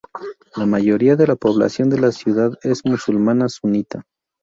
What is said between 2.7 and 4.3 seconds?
musulmana sunita.